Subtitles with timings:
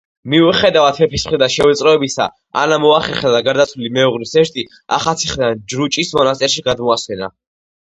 [0.33, 2.25] მიუხედავად მეფის მხრიდან შევიწროებისა,
[2.63, 4.67] ანამ მოახერხა და გარდაცვლილი მეუღლის ნეშტი
[4.99, 7.33] ახალციხიდან ჯრუჭის მონასტერში გადმოასვენა.